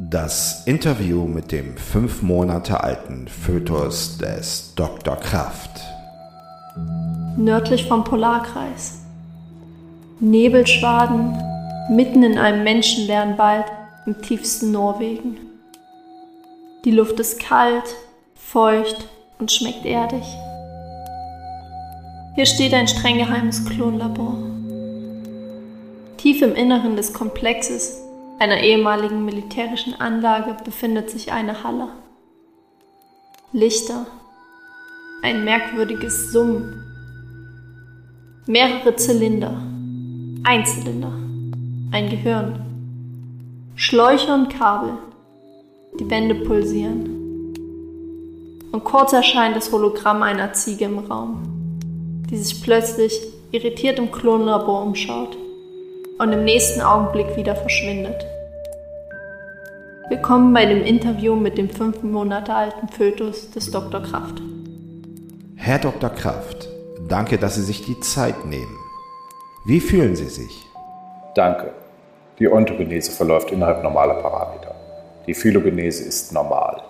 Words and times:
Das 0.00 0.62
Interview 0.64 1.24
mit 1.24 1.50
dem 1.50 1.76
fünf 1.76 2.22
Monate 2.22 2.84
alten 2.84 3.26
Fötus 3.26 4.16
des 4.16 4.72
Dr. 4.76 5.16
Kraft. 5.16 5.72
Nördlich 7.36 7.86
vom 7.86 8.04
Polarkreis. 8.04 9.00
Nebelschwaden 10.20 11.36
mitten 11.90 12.22
in 12.22 12.38
einem 12.38 12.62
menschenleeren 12.62 13.38
Wald 13.38 13.64
im 14.06 14.22
tiefsten 14.22 14.70
Norwegen. 14.70 15.36
Die 16.84 16.92
Luft 16.92 17.18
ist 17.18 17.40
kalt, 17.40 17.96
feucht 18.36 19.08
und 19.40 19.50
schmeckt 19.50 19.84
erdig. 19.84 20.22
Hier 22.36 22.46
steht 22.46 22.72
ein 22.72 22.86
streng 22.86 23.18
geheimes 23.18 23.64
Klonlabor. 23.64 24.38
Tief 26.18 26.40
im 26.42 26.54
Inneren 26.54 26.94
des 26.94 27.12
Komplexes 27.12 28.07
einer 28.38 28.60
ehemaligen 28.60 29.24
militärischen 29.24 30.00
Anlage 30.00 30.56
befindet 30.64 31.10
sich 31.10 31.32
eine 31.32 31.64
Halle. 31.64 31.88
Lichter, 33.52 34.06
ein 35.22 35.44
merkwürdiges 35.44 36.32
Summen, 36.32 36.84
mehrere 38.46 38.94
Zylinder, 38.94 39.60
ein 40.44 40.64
Zylinder, 40.64 41.12
ein 41.90 42.10
Gehirn, 42.10 42.60
Schläuche 43.74 44.32
und 44.32 44.50
Kabel, 44.50 44.98
die 45.98 46.08
Wände 46.08 46.36
pulsieren. 46.36 47.54
Und 48.70 48.84
kurz 48.84 49.12
erscheint 49.12 49.56
das 49.56 49.72
Hologramm 49.72 50.22
einer 50.22 50.52
Ziege 50.52 50.84
im 50.84 50.98
Raum, 50.98 51.42
die 52.30 52.36
sich 52.36 52.62
plötzlich 52.62 53.20
irritiert 53.50 53.98
im 53.98 54.12
Klonlabor 54.12 54.82
umschaut 54.82 55.36
und 56.18 56.32
im 56.32 56.44
nächsten 56.44 56.80
Augenblick 56.80 57.36
wieder 57.36 57.54
verschwindet. 57.54 58.26
Willkommen 60.08 60.52
bei 60.52 60.66
dem 60.66 60.82
Interview 60.82 61.36
mit 61.36 61.58
dem 61.58 61.70
fünf 61.70 62.02
Monate 62.02 62.54
alten 62.54 62.88
Fötus 62.88 63.50
des 63.50 63.70
Dr. 63.70 64.02
Kraft. 64.02 64.42
Herr 65.56 65.78
Dr. 65.78 66.10
Kraft, 66.10 66.68
danke, 67.08 67.38
dass 67.38 67.54
Sie 67.54 67.62
sich 67.62 67.84
die 67.84 68.00
Zeit 68.00 68.46
nehmen. 68.46 68.76
Wie 69.66 69.80
fühlen 69.80 70.16
Sie 70.16 70.28
sich? 70.28 70.66
Danke. 71.34 71.72
Die 72.38 72.50
Ontogenese 72.50 73.12
verläuft 73.12 73.50
innerhalb 73.50 73.82
normaler 73.82 74.14
Parameter. 74.14 74.74
Die 75.26 75.34
Phylogenese 75.34 76.04
ist 76.04 76.32
normal. 76.32 76.80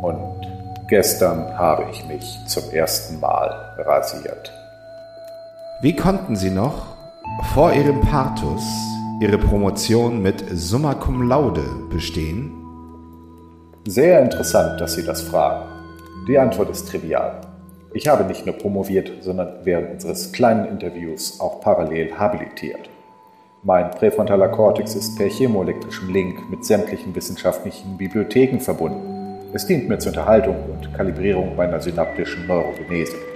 Und 0.00 0.48
gestern 0.88 1.58
habe 1.58 1.86
ich 1.92 2.04
mich 2.06 2.24
zum 2.46 2.70
ersten 2.70 3.20
Mal 3.20 3.74
rasiert. 3.78 4.52
Wie 5.82 5.94
konnten 5.94 6.36
Sie 6.36 6.50
noch 6.50 6.91
vor 7.40 7.72
Ihrem 7.72 8.00
Partus 8.00 8.62
Ihre 9.20 9.38
Promotion 9.38 10.20
mit 10.22 10.44
Summa 10.52 10.94
Cum 10.94 11.28
Laude 11.28 11.64
bestehen? 11.90 12.52
Sehr 13.86 14.20
interessant, 14.20 14.80
dass 14.80 14.94
Sie 14.94 15.04
das 15.04 15.22
fragen. 15.22 15.68
Die 16.28 16.38
Antwort 16.38 16.70
ist 16.70 16.88
trivial. 16.88 17.40
Ich 17.94 18.08
habe 18.08 18.24
nicht 18.24 18.46
nur 18.46 18.56
promoviert, 18.56 19.10
sondern 19.20 19.64
während 19.64 19.92
unseres 19.92 20.32
kleinen 20.32 20.66
Interviews 20.66 21.40
auch 21.40 21.60
parallel 21.60 22.18
habilitiert. 22.18 22.88
Mein 23.62 23.90
präfrontaler 23.90 24.48
Kortex 24.48 24.94
ist 24.94 25.16
per 25.16 25.28
chemoelektrischem 25.28 26.12
Link 26.12 26.50
mit 26.50 26.64
sämtlichen 26.64 27.14
wissenschaftlichen 27.14 27.96
Bibliotheken 27.96 28.60
verbunden. 28.60 29.48
Es 29.52 29.66
dient 29.66 29.88
mir 29.88 29.98
zur 29.98 30.12
Unterhaltung 30.12 30.56
und 30.70 30.94
Kalibrierung 30.94 31.54
meiner 31.56 31.80
synaptischen 31.80 32.46
Neurogenese. 32.46 33.31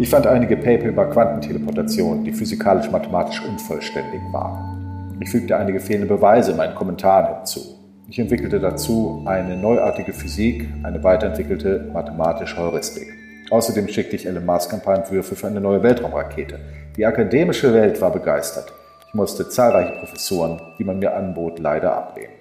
Ich 0.00 0.08
fand 0.08 0.26
einige 0.26 0.56
Paper 0.56 0.86
über 0.86 1.10
Quantenteleportation, 1.10 2.24
die 2.24 2.32
physikalisch-mathematisch 2.32 3.42
unvollständig 3.46 4.22
waren. 4.32 5.18
Ich 5.20 5.28
fügte 5.28 5.58
einige 5.58 5.78
fehlende 5.78 6.06
Beweise 6.06 6.52
in 6.52 6.56
meinen 6.56 6.74
Kommentaren 6.74 7.36
hinzu. 7.36 7.60
Ich 8.08 8.18
entwickelte 8.18 8.58
dazu 8.60 9.22
eine 9.26 9.58
neuartige 9.58 10.14
Physik, 10.14 10.66
eine 10.84 11.04
weiterentwickelte 11.04 11.90
mathematische 11.92 12.56
Heuristik. 12.56 13.08
Außerdem 13.50 13.88
schickte 13.88 14.16
ich 14.16 14.24
Elon 14.24 14.46
Musk 14.46 14.72
ein 14.72 14.80
paar 14.80 14.96
Entwürfe 14.96 15.36
für 15.36 15.48
eine 15.48 15.60
neue 15.60 15.82
Weltraumrakete. 15.82 16.58
Die 16.96 17.04
akademische 17.04 17.74
Welt 17.74 18.00
war 18.00 18.10
begeistert. 18.10 18.72
Ich 19.06 19.12
musste 19.12 19.50
zahlreiche 19.50 19.98
Professoren, 19.98 20.62
die 20.78 20.84
man 20.84 20.98
mir 20.98 21.14
anbot, 21.14 21.58
leider 21.58 21.94
ablehnen. 21.94 22.32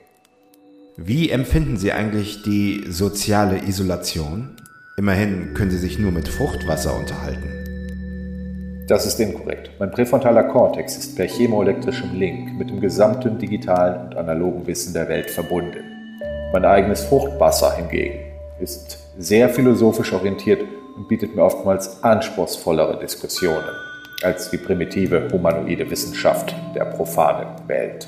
Wie 0.95 1.29
empfinden 1.29 1.75
Sie 1.75 1.91
eigentlich 1.91 2.41
die 2.41 2.85
soziale 2.87 3.57
Isolation? 3.67 4.55
Immerhin 4.99 5.53
können 5.53 5.71
Sie 5.71 5.77
sich 5.77 5.97
nur 5.97 6.11
mit 6.11 6.27
Fruchtwasser 6.27 6.93
unterhalten. 6.93 8.83
Das 8.85 9.05
ist 9.05 9.17
inkorrekt. 9.17 9.71
Mein 9.79 9.91
präfrontaler 9.91 10.43
Kortex 10.43 10.97
ist 10.97 11.15
per 11.15 11.25
chemoelektrischem 11.25 12.13
Link 12.15 12.59
mit 12.59 12.69
dem 12.69 12.81
gesamten 12.81 13.37
digitalen 13.37 14.07
und 14.07 14.17
analogen 14.17 14.67
Wissen 14.67 14.93
der 14.93 15.07
Welt 15.07 15.31
verbunden. 15.31 15.85
Mein 16.51 16.65
eigenes 16.65 17.05
Fruchtwasser 17.05 17.77
hingegen 17.77 18.25
ist 18.59 18.97
sehr 19.17 19.47
philosophisch 19.47 20.11
orientiert 20.11 20.63
und 20.97 21.07
bietet 21.07 21.33
mir 21.33 21.43
oftmals 21.43 22.03
anspruchsvollere 22.03 22.99
Diskussionen 22.99 23.69
als 24.21 24.49
die 24.49 24.57
primitive 24.57 25.29
humanoide 25.31 25.89
Wissenschaft 25.89 26.53
der 26.75 26.83
profanen 26.83 27.47
Welt. 27.69 28.05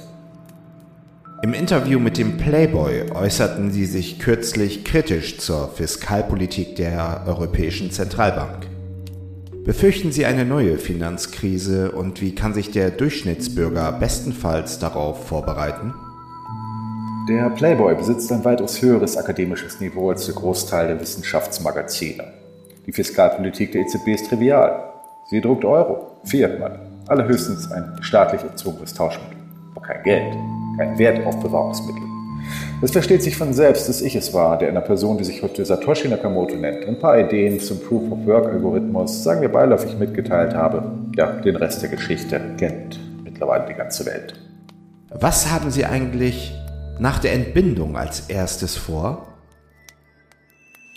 Im 1.44 1.56
Interview 1.56 2.00
mit 2.00 2.20
dem 2.20 2.38
Playboy 2.38 3.10
äußerten 3.16 3.72
Sie 3.72 3.86
sich 3.86 4.20
kürzlich 4.20 4.86
kritisch 4.86 5.40
zur 5.40 5.70
Fiskalpolitik 5.70 6.76
der 6.76 7.24
Europäischen 7.26 7.90
Zentralbank. 7.90 8.68
Befürchten 9.66 10.12
Sie 10.12 10.28
eine 10.28 10.46
neue 10.46 10.78
Finanzkrise 10.78 11.94
und 11.94 12.22
wie 12.22 12.36
kann 12.36 12.54
sich 12.54 12.70
der 12.70 12.92
Durchschnittsbürger 12.92 13.92
bestenfalls 13.94 14.78
darauf 14.78 15.28
vorbereiten? 15.28 15.96
Der 17.28 17.50
Playboy 17.50 17.96
besitzt 17.96 18.32
ein 18.32 18.46
weitaus 18.46 18.80
höheres 18.80 19.18
akademisches 19.18 19.80
Niveau 19.80 20.12
als 20.12 20.28
der 20.28 20.36
Großteil 20.36 20.90
der 20.90 21.02
Wissenschaftsmagazine. 21.02 22.24
Die 22.86 22.92
Fiskalpolitik 22.92 23.72
der 23.72 23.82
EZB 23.82 24.10
ist 24.10 24.30
trivial. 24.30 24.92
Sie 25.28 25.42
druckt 25.42 25.66
Euro, 25.66 26.18
Fiat 26.24 26.60
Money, 26.60 26.78
allerhöchstens 27.08 27.72
ein 27.72 27.98
staatlich 28.02 28.44
erzwungenes 28.44 28.94
Tauschmittel, 28.94 29.38
aber 29.74 29.82
kein 29.82 30.04
Geld 30.04 30.36
kein 30.78 30.98
Wertaufbewahrungsmittel. 30.98 32.04
Es 32.82 32.92
versteht 32.92 33.22
sich 33.22 33.38
von 33.38 33.54
selbst, 33.54 33.88
dass 33.88 34.02
ich 34.02 34.16
es 34.16 34.34
war, 34.34 34.58
der 34.58 34.70
einer 34.70 34.82
Person, 34.82 35.18
die 35.18 35.24
sich 35.24 35.44
heute 35.44 35.64
Satoshi 35.64 36.08
Nakamoto 36.08 36.56
nennt, 36.56 36.88
ein 36.88 36.98
paar 36.98 37.20
Ideen 37.20 37.60
zum 37.60 37.80
Proof-of-Work-Algorithmus, 37.80 39.24
sagen 39.24 39.42
wir 39.42 39.50
beiläufig, 39.50 39.98
mitgeteilt 39.98 40.56
habe. 40.56 40.92
Ja, 41.16 41.34
den 41.34 41.56
Rest 41.56 41.84
der 41.84 41.90
Geschichte 41.90 42.42
kennt 42.58 43.00
mittlerweile 43.24 43.68
die 43.68 43.76
ganze 43.76 44.06
Welt. 44.06 44.34
Was 45.14 45.52
haben 45.52 45.70
Sie 45.70 45.86
eigentlich 45.86 46.56
nach 47.00 47.20
der 47.20 47.34
Entbindung 47.34 47.98
als 47.98 48.30
erstes 48.30 48.76
vor? 48.78 49.28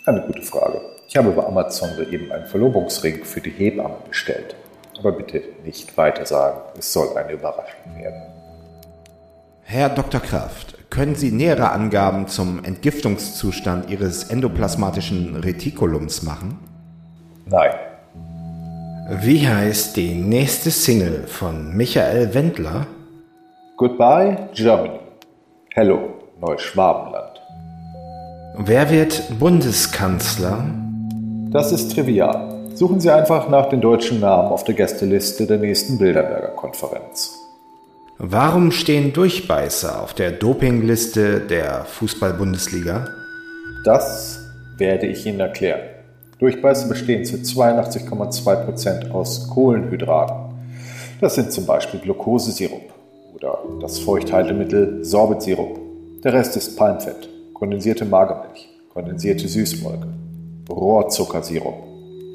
Eine 0.06 0.22
gute 0.22 0.42
Frage. 0.42 0.80
Ich 1.08 1.16
habe 1.16 1.30
bei 1.30 1.44
Amazon 1.44 1.90
soeben 1.96 2.32
einen 2.32 2.46
Verlobungsring 2.46 3.24
für 3.24 3.40
die 3.40 3.50
Hebamme 3.50 3.96
bestellt. 4.08 4.56
Aber 4.98 5.12
bitte 5.12 5.42
nicht 5.64 5.96
weiter 5.96 6.24
sagen, 6.24 6.60
es 6.78 6.92
soll 6.92 7.16
eine 7.16 7.32
Überraschung 7.32 7.96
werden. 7.96 8.22
Herr 9.66 9.88
Dr. 9.88 10.20
Kraft, 10.20 10.90
können 10.90 11.14
Sie 11.14 11.32
nähere 11.32 11.70
Angaben 11.70 12.28
zum 12.28 12.62
Entgiftungszustand 12.62 13.90
Ihres 13.90 14.24
endoplasmatischen 14.24 15.36
Retikulums 15.36 16.22
machen? 16.22 16.58
Nein. 17.46 17.70
Wie 19.22 19.48
heißt 19.48 19.96
die 19.96 20.14
nächste 20.14 20.70
Single 20.70 21.26
von 21.26 21.74
Michael 21.74 22.34
Wendler? 22.34 22.86
Goodbye, 23.78 24.50
Germany. 24.54 25.00
Hello, 25.72 26.10
Neuschwabenland. 26.40 27.40
Wer 28.58 28.90
wird 28.90 29.22
Bundeskanzler? 29.38 30.66
Das 31.50 31.72
ist 31.72 31.92
trivial. 31.92 32.68
Suchen 32.74 33.00
Sie 33.00 33.10
einfach 33.10 33.48
nach 33.48 33.70
den 33.70 33.80
deutschen 33.80 34.20
Namen 34.20 34.48
auf 34.48 34.64
der 34.64 34.74
Gästeliste 34.74 35.46
der 35.46 35.58
nächsten 35.58 35.98
Bilderberger 35.98 36.48
Konferenz. 36.48 37.43
Warum 38.18 38.70
stehen 38.70 39.12
Durchbeißer 39.12 40.00
auf 40.00 40.14
der 40.14 40.30
Dopingliste 40.30 41.40
der 41.40 41.84
Fußball-Bundesliga? 41.84 43.08
Das 43.84 44.38
werde 44.78 45.06
ich 45.06 45.26
Ihnen 45.26 45.40
erklären. 45.40 45.80
Durchbeißer 46.38 46.88
bestehen 46.88 47.24
zu 47.24 47.38
82,2% 47.38 49.10
aus 49.10 49.50
Kohlenhydraten. 49.50 50.54
Das 51.20 51.34
sind 51.34 51.50
zum 51.50 51.66
Beispiel 51.66 51.98
Glukosesirup 51.98 52.92
oder 53.34 53.58
das 53.80 53.98
Feuchthaltemittel 53.98 55.04
Sorbitsirup. 55.04 55.80
Der 56.22 56.34
Rest 56.34 56.56
ist 56.56 56.76
Palmfett, 56.76 57.28
kondensierte 57.52 58.04
Magermilch, 58.04 58.68
kondensierte 58.92 59.48
Süßmolke, 59.48 60.06
Rohrzuckersirup, 60.70 61.82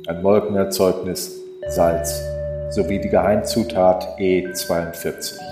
ein 0.07 0.21
Molkenerzeugnis, 0.21 1.39
Salz 1.69 2.21
sowie 2.69 2.99
die 2.99 3.09
Geheimzutat 3.09 4.19
E42. 4.19 5.48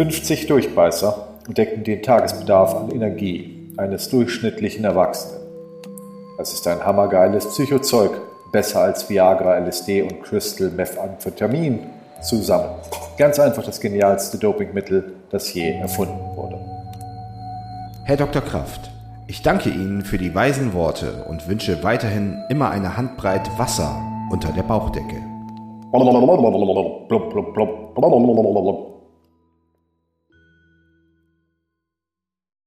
50 0.00 0.46
Durchbeißer 0.46 1.28
decken 1.48 1.84
den 1.84 2.02
Tagesbedarf 2.02 2.74
an 2.74 2.90
Energie 2.90 3.68
eines 3.76 4.08
durchschnittlichen 4.08 4.82
Erwachsenen. 4.82 5.42
Das 6.38 6.54
ist 6.54 6.66
ein 6.66 6.82
hammergeiles 6.82 7.46
Psychozeug, 7.46 8.12
besser 8.50 8.80
als 8.80 9.10
Viagra, 9.10 9.58
LSD 9.58 10.00
und 10.00 10.22
Crystal 10.22 10.70
Methamphetamin 10.70 11.80
zusammen. 12.22 12.70
Ganz 13.18 13.38
einfach 13.38 13.62
das 13.62 13.78
genialste 13.78 14.38
Dopingmittel, 14.38 15.16
das 15.28 15.52
je 15.52 15.70
erfunden 15.72 16.34
wurde. 16.34 16.58
Herr 18.04 18.16
Dr. 18.16 18.40
Kraft, 18.40 18.90
ich 19.26 19.42
danke 19.42 19.68
Ihnen 19.68 20.00
für 20.00 20.16
die 20.16 20.34
weisen 20.34 20.72
Worte 20.72 21.26
und 21.28 21.46
wünsche 21.46 21.84
weiterhin 21.84 22.42
immer 22.48 22.70
eine 22.70 22.96
Handbreit 22.96 23.50
Wasser 23.58 23.94
unter 24.30 24.48
der 24.52 24.62
Bauchdecke. 24.62 25.16